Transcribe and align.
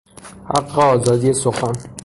حق 0.55 0.79
آزادی 0.79 1.33
سخن 1.33 1.73